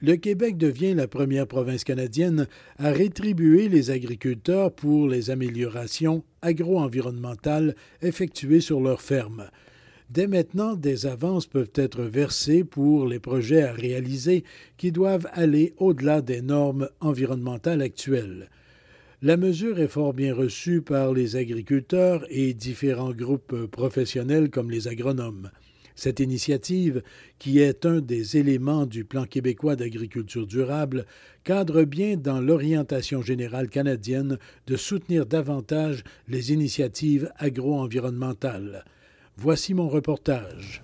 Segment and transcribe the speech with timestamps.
[0.00, 2.46] le Québec devient la première province canadienne
[2.78, 9.48] à rétribuer les agriculteurs pour les améliorations agro-environnementales effectuées sur leurs fermes.
[10.10, 14.44] Dès maintenant, des avances peuvent être versées pour les projets à réaliser
[14.76, 18.50] qui doivent aller au-delà des normes environnementales actuelles.
[19.22, 24.86] La mesure est fort bien reçue par les agriculteurs et différents groupes professionnels comme les
[24.86, 25.50] agronomes.
[25.94, 27.02] Cette initiative,
[27.38, 31.06] qui est un des éléments du plan québécois d'agriculture durable,
[31.44, 38.84] cadre bien dans l'orientation générale canadienne de soutenir davantage les initiatives agro-environnementales.
[39.36, 40.82] Voici mon reportage.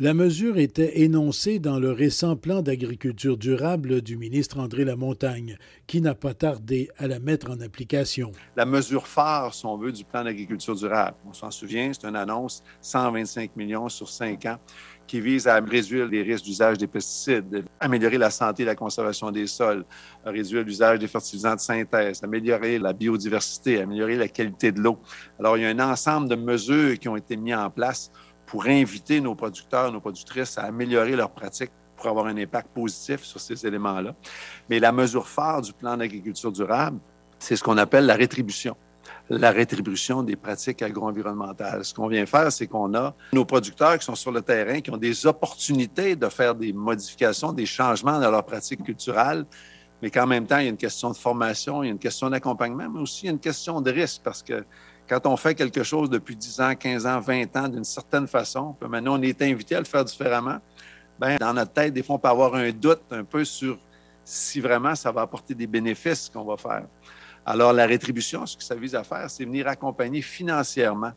[0.00, 6.00] La mesure était énoncée dans le récent plan d'agriculture durable du ministre André Lamontagne, qui
[6.00, 8.32] n'a pas tardé à la mettre en application.
[8.56, 12.16] La mesure phare, si on veut, du plan d'agriculture durable, on s'en souvient, c'est une
[12.16, 14.56] annonce 125 millions sur cinq ans
[15.06, 19.30] qui vise à réduire les risques d'usage des pesticides, améliorer la santé et la conservation
[19.30, 19.84] des sols,
[20.24, 24.98] réduire l'usage des fertilisants de synthèse, améliorer la biodiversité, améliorer la qualité de l'eau.
[25.38, 28.10] Alors, il y a un ensemble de mesures qui ont été mises en place
[28.52, 33.22] pour inviter nos producteurs, nos productrices à améliorer leurs pratiques pour avoir un impact positif
[33.22, 34.14] sur ces éléments-là.
[34.68, 36.98] Mais la mesure phare du plan d'agriculture durable,
[37.38, 38.76] c'est ce qu'on appelle la rétribution
[39.30, 41.84] la rétribution des pratiques agro-environnementales.
[41.84, 44.90] Ce qu'on vient faire, c'est qu'on a nos producteurs qui sont sur le terrain, qui
[44.90, 49.46] ont des opportunités de faire des modifications, des changements dans leurs pratiques culturelles,
[50.02, 51.98] mais qu'en même temps, il y a une question de formation, il y a une
[51.98, 54.64] question d'accompagnement, mais aussi il y a une question de risque, parce que
[55.08, 58.74] quand on fait quelque chose depuis 10 ans, 15 ans, 20 ans d'une certaine façon,
[58.78, 60.58] puis maintenant on est invité à le faire différemment,
[61.20, 63.78] bien, dans notre tête, des fois, on peut avoir un doute un peu sur
[64.24, 66.86] si vraiment ça va apporter des bénéfices qu'on va faire.
[67.44, 71.12] Alors, la rétribution, ce que ça vise à faire, c'est venir accompagner financièrement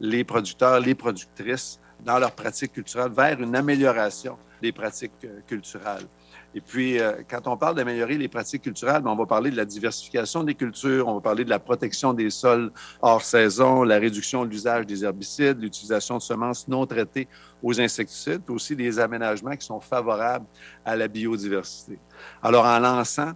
[0.00, 6.06] les producteurs, les productrices dans leurs pratiques culturelles vers une amélioration des pratiques euh, culturelles.
[6.54, 9.56] Et puis, euh, quand on parle d'améliorer les pratiques culturelles, ben, on va parler de
[9.56, 12.70] la diversification des cultures, on va parler de la protection des sols
[13.00, 17.28] hors saison, la réduction de l'usage des herbicides, l'utilisation de semences non traitées
[17.62, 20.46] aux insecticides, aussi des aménagements qui sont favorables
[20.84, 21.98] à la biodiversité.
[22.42, 23.32] Alors, en lançant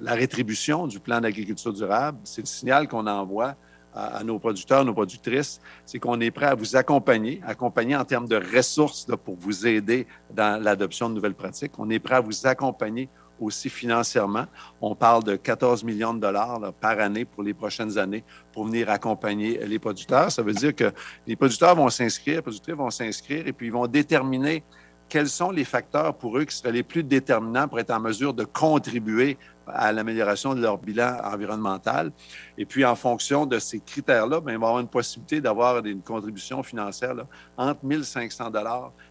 [0.00, 3.54] la rétribution du plan d'agriculture durable, c'est le signal qu'on envoie
[3.98, 8.28] à, nos producteurs, nos productrices, c'est qu'on est prêt à vous accompagner, accompagner en termes
[8.28, 11.72] de ressources pour vous aider dans l'adoption de nouvelles pratiques.
[11.78, 13.08] On est prêt à vous accompagner
[13.40, 14.46] aussi financièrement.
[14.80, 18.90] On parle de 14 millions de dollars par année pour les prochaines années pour venir
[18.90, 20.30] accompagner les producteurs.
[20.30, 20.92] Ça veut dire que
[21.26, 24.64] les producteurs vont s'inscrire, les producteurs vont s'inscrire et puis ils vont déterminer
[25.08, 28.34] quels sont les facteurs pour eux qui seraient les plus déterminants pour être en mesure
[28.34, 32.10] de contribuer à l'amélioration de leur bilan environnemental?
[32.56, 35.84] Et puis, en fonction de ces critères-là, ben, il va y avoir une possibilité d'avoir
[35.84, 37.14] une contribution financière
[37.56, 38.50] entre 1 500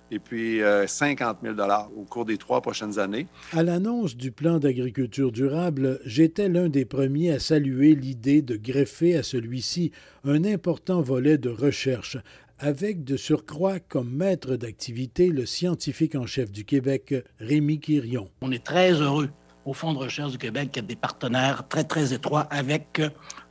[0.09, 3.27] et puis 50 euh, 000 au cours des trois prochaines années.
[3.53, 9.17] À l'annonce du plan d'agriculture durable, j'étais l'un des premiers à saluer l'idée de greffer
[9.17, 9.91] à celui-ci
[10.23, 12.17] un important volet de recherche
[12.59, 18.29] avec de surcroît comme maître d'activité le scientifique en chef du Québec, Rémi Quirion.
[18.41, 19.29] On est très heureux
[19.65, 23.01] au Fonds de recherche du Québec des partenaires très, très étroits avec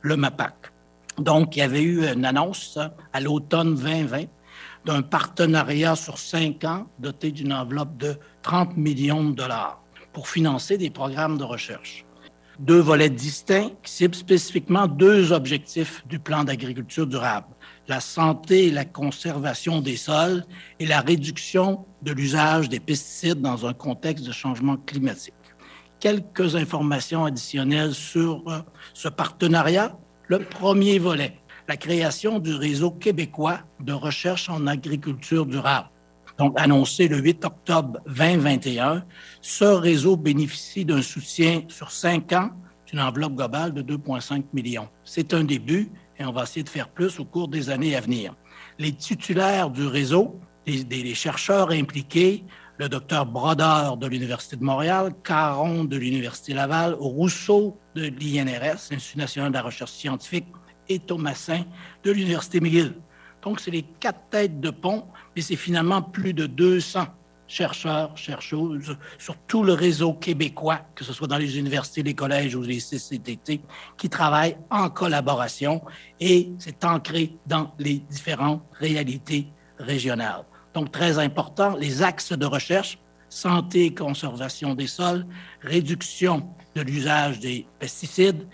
[0.01, 0.55] le MAPAC.
[1.19, 2.77] Donc, il y avait eu une annonce
[3.13, 4.25] à l'automne 2020
[4.85, 9.81] d'un partenariat sur cinq ans doté d'une enveloppe de 30 millions de dollars
[10.13, 12.06] pour financer des programmes de recherche.
[12.59, 17.47] Deux volets distincts qui ciblent spécifiquement deux objectifs du plan d'agriculture durable,
[17.87, 20.43] la santé et la conservation des sols
[20.79, 25.33] et la réduction de l'usage des pesticides dans un contexte de changement climatique
[25.99, 28.59] quelques informations additionnelles sur euh,
[28.93, 29.97] ce partenariat.
[30.27, 35.89] Le premier volet, la création du réseau québécois de recherche en agriculture durable.
[36.37, 39.03] Donc, annoncé le 8 octobre 2021,
[39.41, 42.51] ce réseau bénéficie d'un soutien sur cinq ans
[42.85, 44.87] d'une enveloppe globale de 2,5 millions.
[45.03, 45.89] C'est un début
[46.19, 48.35] et on va essayer de faire plus au cours des années à venir.
[48.79, 52.43] Les titulaires du réseau, les, chercheurs impliqués,
[52.77, 59.17] le docteur Brodeur de l'Université de Montréal, Caron de l'Université Laval, Rousseau de l'INRS, l'Institut
[59.17, 60.45] national de la recherche scientifique,
[60.89, 61.63] et Thomasin
[62.03, 62.93] de l'Université McGill.
[63.41, 65.05] Donc, c'est les quatre têtes de pont,
[65.35, 67.05] mais c'est finalement plus de 200
[67.47, 72.55] chercheurs, chercheuses sur tout le réseau québécois, que ce soit dans les universités, les collèges
[72.55, 73.61] ou les CCTT,
[73.97, 75.81] qui travaillent en collaboration
[76.19, 79.47] et c'est ancré dans les différentes réalités
[79.79, 80.43] régionales.
[80.73, 82.99] Donc, très important, les axes de recherche,
[83.29, 85.25] santé et conservation des sols,
[85.61, 88.47] réduction de l'usage des pesticides,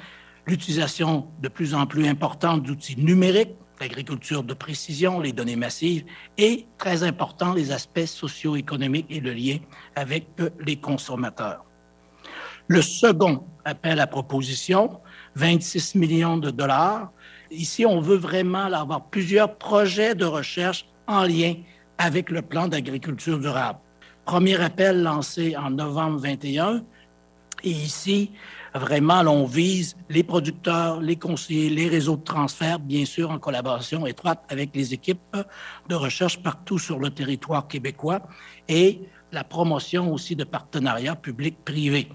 [0.48, 6.06] l'utilisation de plus en plus importante d'outils numériques, l'agriculture de précision, les données massives
[6.38, 9.58] et, très important, les aspects socio-économiques et le lien
[9.96, 11.66] avec euh, les consommateurs.
[12.68, 15.02] Le second appel à proposition,
[15.36, 17.12] 26 millions de dollars.
[17.52, 21.56] Ici, on veut vraiment avoir plusieurs projets de recherche en lien
[21.98, 23.80] avec le plan d'agriculture durable.
[24.26, 26.84] Premier appel lancé en novembre 21.
[27.66, 28.32] Et ici,
[28.76, 34.08] Vraiment, on vise les producteurs, les conseillers, les réseaux de transfert, bien sûr en collaboration
[34.08, 35.38] étroite avec les équipes
[35.90, 38.22] de recherche partout sur le territoire québécois
[38.68, 42.10] et la promotion aussi de partenariats publics-privés.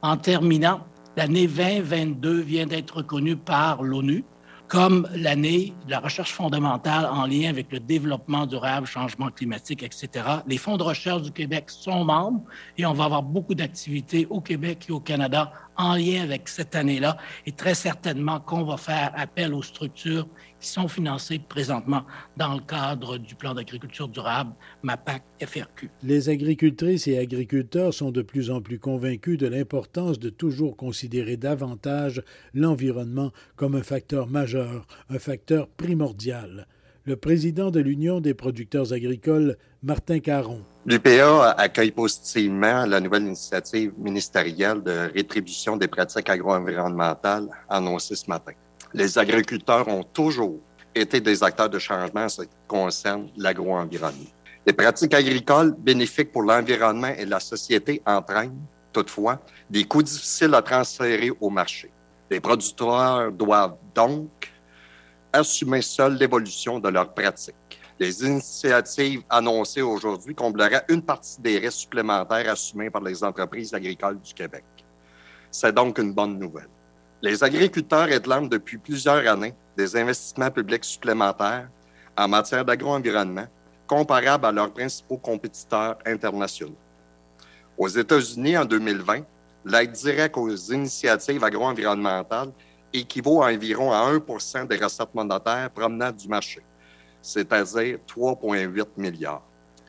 [0.00, 0.86] En terminant,
[1.16, 4.24] l'année 2022 vient d'être reconnue par l'ONU
[4.68, 10.26] comme l'année de la recherche fondamentale en lien avec le développement durable, changement climatique, etc.
[10.46, 12.42] Les fonds de recherche du Québec sont membres
[12.76, 16.74] et on va avoir beaucoup d'activités au Québec et au Canada en lien avec cette
[16.74, 20.26] année-là et très certainement qu'on va faire appel aux structures
[20.60, 22.04] qui sont financées présentement
[22.36, 24.52] dans le cadre du plan d'agriculture durable
[24.82, 25.90] MAPAC FRQ.
[26.02, 31.36] Les agricultrices et agriculteurs sont de plus en plus convaincus de l'importance de toujours considérer
[31.36, 32.22] davantage
[32.54, 36.66] l'environnement comme un facteur majeur, un facteur primordial
[37.06, 40.62] le président de l'Union des producteurs agricoles, Martin Caron.
[40.88, 48.52] L'UPA accueille positivement la nouvelle initiative ministérielle de rétribution des pratiques agro-environnementales annoncée ce matin.
[48.94, 50.60] Les agriculteurs ont toujours
[50.94, 54.30] été des acteurs de changement en ce qui concerne l'agro-environnement.
[54.64, 58.56] Les pratiques agricoles bénéfiques pour l'environnement et la société entraînent,
[58.92, 61.90] toutefois, des coûts difficiles à transférer au marché.
[62.30, 64.52] Les producteurs doivent donc
[65.32, 67.80] assumer seuls l'évolution de leurs pratiques.
[67.98, 74.20] Les initiatives annoncées aujourd'hui combleraient une partie des risques supplémentaires assumés par les entreprises agricoles
[74.20, 74.64] du Québec.
[75.50, 76.68] C'est donc une bonne nouvelle.
[77.22, 81.68] Les agriculteurs réclament depuis plusieurs années des investissements publics supplémentaires
[82.18, 83.46] en matière d'agro-environnement
[83.86, 86.76] comparables à leurs principaux compétiteurs internationaux.
[87.78, 89.22] Aux États-Unis, en 2020,
[89.64, 92.52] l'aide directe aux initiatives agro-environnementales
[92.92, 96.62] équivaut à environ à 1 des recettes monétaires provenant du marché,
[97.26, 99.42] c'est-à-dire 3,8 milliards.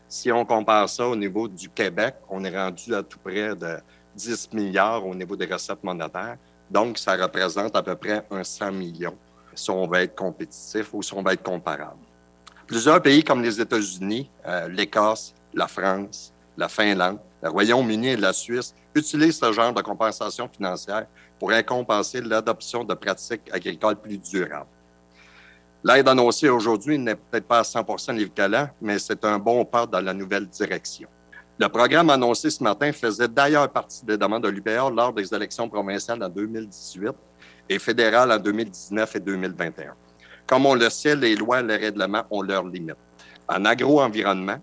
[0.10, 3.78] Si on compare ça au niveau du Québec, on est rendu à tout près de
[4.16, 6.38] 10 milliards au niveau des recettes monétaires.
[6.72, 9.16] Donc, ça représente à peu près un 100 millions
[9.54, 12.00] si on va être compétitif ou si on va être comparable.
[12.66, 18.34] Plusieurs pays comme les États-Unis, euh, l'Écosse, la France, la Finlande, le Royaume-Uni et la
[18.34, 21.06] Suisse utilisent ce genre de compensation financière
[21.38, 24.70] pour récompenser l'adoption de pratiques agricoles plus durables.
[25.88, 30.02] L'aide annoncée aujourd'hui n'est peut-être pas à 100 l'équivalent, mais c'est un bon pas dans
[30.02, 31.08] la nouvelle direction.
[31.58, 35.70] Le programme annoncé ce matin faisait d'ailleurs partie des demandes de l'UPA lors des élections
[35.70, 37.14] provinciales en 2018
[37.70, 39.94] et fédérales en 2019 et 2021.
[40.46, 42.98] Comme on le sait, les lois et les règlements ont leurs limites.
[43.48, 44.58] En agro-environnement,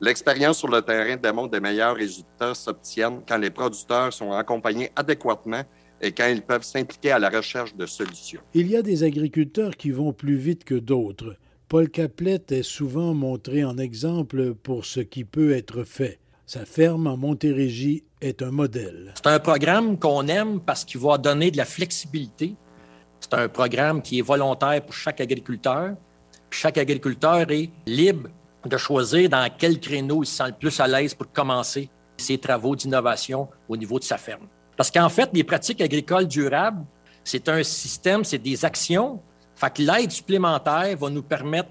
[0.00, 5.62] l'expérience sur le terrain démontre des meilleurs résultats s'obtiennent quand les producteurs sont accompagnés adéquatement
[6.00, 8.40] et quand ils peuvent s'impliquer à la recherche de solutions.
[8.54, 11.36] Il y a des agriculteurs qui vont plus vite que d'autres.
[11.68, 16.18] Paul Caplette est souvent montré en exemple pour ce qui peut être fait.
[16.46, 19.12] Sa ferme en Montérégie est un modèle.
[19.14, 22.56] C'est un programme qu'on aime parce qu'il va donner de la flexibilité.
[23.20, 25.94] C'est un programme qui est volontaire pour chaque agriculteur.
[26.50, 28.30] Chaque agriculteur est libre
[28.66, 32.38] de choisir dans quel créneau il se sent le plus à l'aise pour commencer ses
[32.38, 34.48] travaux d'innovation au niveau de sa ferme.
[34.80, 36.86] Parce qu'en fait, les pratiques agricoles durables,
[37.22, 39.20] c'est un système, c'est des actions.
[39.54, 41.68] Fait que l'aide supplémentaire va nous permettre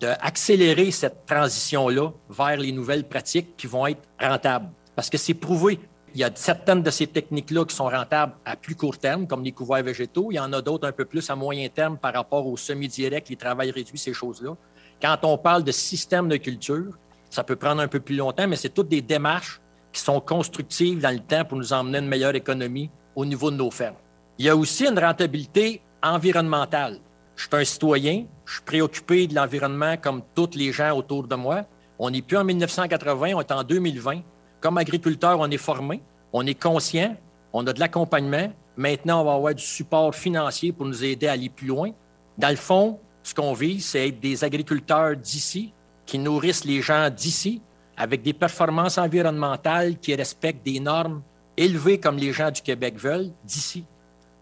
[0.00, 4.70] d'accélérer cette transition-là vers les nouvelles pratiques qui vont être rentables.
[4.96, 5.78] Parce que c'est prouvé.
[6.16, 9.44] Il y a certaines de ces techniques-là qui sont rentables à plus court terme, comme
[9.44, 10.32] les couverts végétaux.
[10.32, 13.28] Il y en a d'autres un peu plus à moyen terme par rapport aux semi-directs,
[13.28, 14.56] les travails réduits, ces choses-là.
[15.00, 16.98] Quand on parle de système de culture,
[17.30, 19.60] ça peut prendre un peu plus longtemps, mais c'est toutes des démarches
[19.92, 23.56] qui sont constructives dans le temps pour nous emmener une meilleure économie au niveau de
[23.56, 23.96] nos fermes.
[24.38, 26.98] Il y a aussi une rentabilité environnementale.
[27.36, 31.34] Je suis un citoyen, je suis préoccupé de l'environnement comme tous les gens autour de
[31.34, 31.64] moi.
[31.98, 34.20] On n'est plus en 1980, on est en 2020.
[34.60, 36.02] Comme agriculteur, on est formé,
[36.32, 37.16] on est conscient,
[37.52, 38.52] on a de l'accompagnement.
[38.76, 41.90] Maintenant, on va avoir du support financier pour nous aider à aller plus loin.
[42.36, 45.72] Dans le fond, ce qu'on vise, c'est être des agriculteurs d'ici
[46.06, 47.60] qui nourrissent les gens d'ici
[47.98, 51.20] avec des performances environnementales qui respectent des normes
[51.56, 53.84] élevées comme les gens du Québec veulent d'ici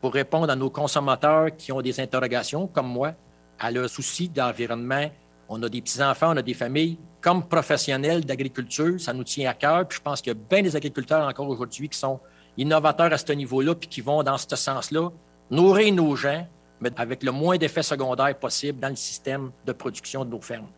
[0.03, 3.15] pour répondre à nos consommateurs qui ont des interrogations, comme moi,
[3.59, 5.11] à leurs soucis d'environnement.
[5.49, 6.99] On a des petits-enfants, on a des familles.
[7.23, 9.89] Comme professionnels d'agriculture, ça nous tient à cœur.
[9.89, 12.21] Puis je pense qu'il y a bien des agriculteurs encore aujourd'hui qui sont
[12.59, 15.09] innovateurs à ce niveau-là, puis qui vont dans ce sens-là,
[15.51, 16.47] nourrir nos gens,
[16.81, 20.69] mais avec le moins d'effets secondaires possible dans le système de production de nos fermes.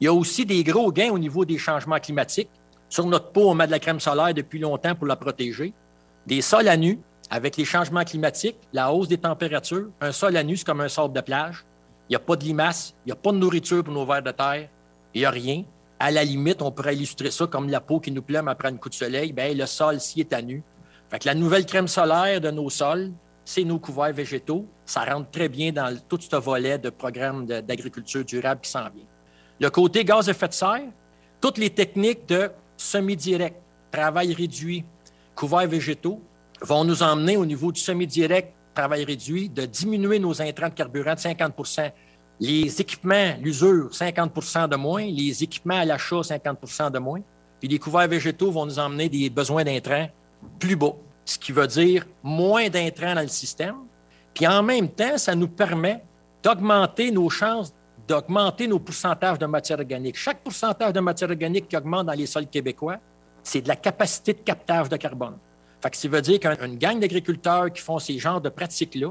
[0.00, 2.50] Il y a aussi des gros gains au niveau des changements climatiques.
[2.88, 5.72] Sur notre peau, on met de la crème solaire depuis longtemps pour la protéger.
[6.26, 6.98] Des sols à nu,
[7.30, 10.88] avec les changements climatiques, la hausse des températures, un sol à nu, c'est comme un
[10.88, 11.64] sable de plage.
[12.08, 14.22] Il n'y a pas de limaces, il n'y a pas de nourriture pour nos vers
[14.22, 14.68] de terre,
[15.14, 15.64] il n'y a rien.
[15.98, 18.76] À la limite, on pourrait illustrer ça comme la peau qui nous plume après un
[18.76, 19.32] coup de soleil.
[19.32, 20.62] Bien, le sol, s'y est à nu.
[21.08, 23.12] Fait la nouvelle crème solaire de nos sols,
[23.44, 24.66] c'est nos couverts végétaux.
[24.84, 29.04] Ça rentre très bien dans tout ce volet de programme d'agriculture durable qui s'en vient.
[29.60, 30.82] Le côté gaz à effet de serre,
[31.40, 33.56] toutes les techniques de semi-direct,
[33.90, 34.84] travail réduit,
[35.34, 36.20] couverts végétaux
[36.60, 41.14] vont nous emmener au niveau du semi-direct, travail réduit, de diminuer nos intrants de carburant
[41.14, 41.92] de 50%
[42.40, 47.20] les équipements, l'usure, 50% de moins, les équipements à l'achat, 50% de moins,
[47.60, 50.08] puis les couverts végétaux vont nous emmener des besoins d'intrants
[50.58, 50.94] plus bas,
[51.24, 53.76] ce qui veut dire moins d'intrants dans le système,
[54.34, 56.02] puis en même temps, ça nous permet
[56.42, 57.72] d'augmenter nos chances
[58.06, 60.16] d'augmenter nos pourcentages de matière organique.
[60.16, 62.98] Chaque pourcentage de matière organique qui augmente dans les sols québécois,
[63.42, 65.36] c'est de la capacité de captage de carbone.
[65.80, 69.10] Fait que ça veut dire qu'une gang d'agriculteurs qui font ces genres de pratiques-là,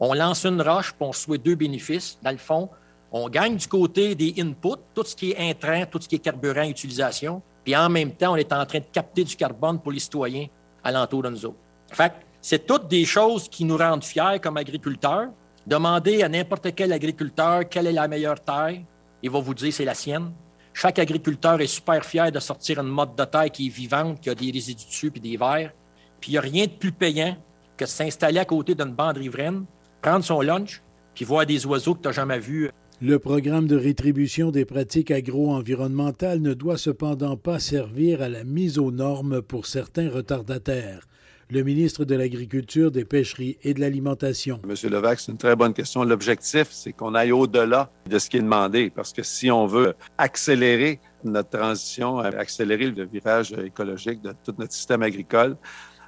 [0.00, 2.18] on lance une roche, puis on souhaite deux bénéfices.
[2.22, 2.68] Dans le fond,
[3.12, 6.20] on gagne du côté des inputs, tout ce qui est intrant, tout ce qui est
[6.20, 9.92] carburant, utilisation, puis en même temps, on est en train de capter du carbone pour
[9.92, 10.46] les citoyens
[10.82, 11.58] alentour de nous autres.
[11.92, 15.28] Fait c'est toutes des choses qui nous rendent fiers comme agriculteurs,
[15.66, 18.80] Demandez à n'importe quel agriculteur quelle est la meilleure terre,
[19.22, 20.32] il va vous dire c'est la sienne.
[20.74, 24.30] Chaque agriculteur est super fier de sortir une mode de terre qui est vivante, qui
[24.30, 25.72] a des résidus dessus et des vers.
[26.20, 27.36] Puis il n'y a rien de plus payant
[27.76, 29.64] que de s'installer à côté d'une bande riveraine,
[30.00, 30.82] prendre son lunch,
[31.14, 32.70] puis voir des oiseaux que tu n'as jamais vus.
[33.00, 38.78] Le programme de rétribution des pratiques agro-environnementales ne doit cependant pas servir à la mise
[38.78, 41.06] aux normes pour certains retardataires
[41.52, 44.58] le ministre de l'Agriculture, des Pêcheries et de l'Alimentation.
[44.66, 46.02] Monsieur Levac, c'est une très bonne question.
[46.02, 49.94] L'objectif, c'est qu'on aille au-delà de ce qui est demandé, parce que si on veut
[50.16, 55.56] accélérer notre transition, accélérer le virage écologique de tout notre système agricole,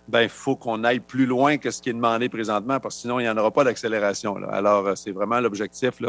[0.08, 3.00] ben il faut qu'on aille plus loin que ce qui est demandé présentement, parce que
[3.02, 4.36] sinon, il n'y en aura pas d'accélération.
[4.50, 6.00] Alors, euh, c'est vraiment l'objectif,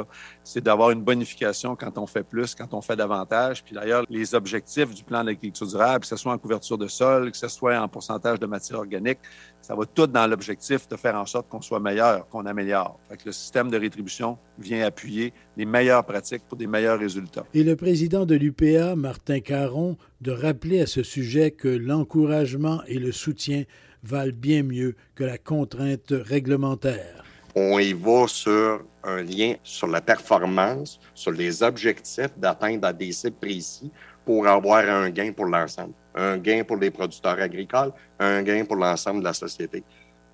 [0.43, 3.63] c'est d'avoir une bonification quand on fait plus, quand on fait davantage.
[3.63, 7.31] Puis d'ailleurs, les objectifs du plan d'agriculture durable, que ce soit en couverture de sol,
[7.31, 9.19] que ce soit en pourcentage de matière organique,
[9.65, 12.99] ça va tout dans l'objectif de faire en sorte qu'on soit meilleur, qu'on améliore.
[13.09, 17.45] Fait que le système de rétribution vient appuyer les meilleures pratiques pour des meilleurs résultats.
[17.55, 22.99] Et le président de l'UPA, Martin Caron, de rappeler à ce sujet que l'encouragement et
[22.99, 23.63] le soutien
[24.03, 27.23] valent bien mieux que la contrainte réglementaire.
[27.55, 33.37] On y va sur un lien sur la performance, sur les objectifs d'atteindre des cibles
[33.37, 33.91] précis
[34.25, 35.93] pour avoir un gain pour l'ensemble.
[36.15, 39.83] Un gain pour les producteurs agricoles, un gain pour l'ensemble de la société.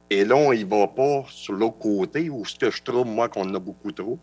[0.09, 3.29] Et là, on y va pas sur l'autre côté où ce que je trouve, moi,
[3.29, 4.19] qu'on a beaucoup trop,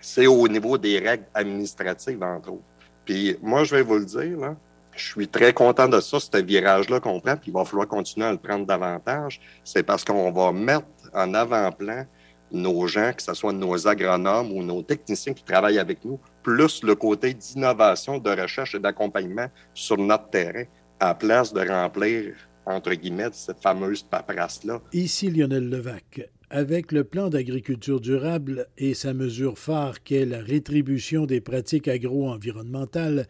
[0.00, 2.62] c'est au niveau des règles administratives, entre autres.
[3.04, 4.56] Puis moi, je vais vous le dire, là,
[4.94, 8.26] je suis très content de ça, ce virage-là qu'on prend, puis il va falloir continuer
[8.26, 9.40] à le prendre davantage.
[9.62, 12.06] C'est parce qu'on va mettre en avant-plan
[12.50, 16.84] nos gens, que ce soit nos agronomes ou nos techniciens qui travaillent avec nous, plus
[16.84, 20.62] le côté d'innovation, de recherche et d'accompagnement sur notre terrain,
[21.00, 24.80] à place de remplir, entre guillemets, cette fameuse paperasse-là.
[24.92, 26.30] Ici Lionel Levac.
[26.48, 33.26] Avec le plan d'agriculture durable et sa mesure phare qu'est la rétribution des pratiques agro-environnementales,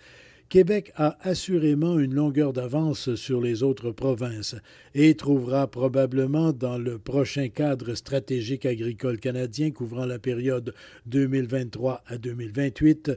[0.48, 4.54] Québec a assurément une longueur d'avance sur les autres provinces
[4.94, 10.72] et trouvera probablement dans le prochain cadre stratégique agricole canadien couvrant la période
[11.06, 13.10] 2023 à 2028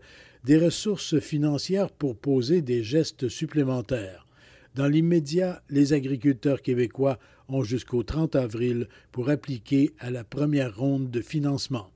[0.43, 4.25] des ressources financières pour poser des gestes supplémentaires.
[4.73, 11.11] Dans l'immédiat, les agriculteurs québécois ont jusqu'au 30 avril pour appliquer à la première ronde
[11.11, 11.91] de financement.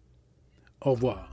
[0.82, 1.33] Au revoir.